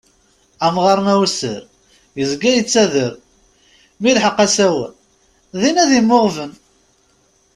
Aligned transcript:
Amɣaṛ 0.65 0.97
ma 1.05 1.13
wesser, 1.19 1.61
yezga 2.17 2.49
yettader; 2.55 3.11
mi 4.01 4.07
ilheq 4.11 4.37
asawen, 4.45 4.93
din 5.61 5.81
ad 5.83 5.91
immuɣben. 5.99 6.51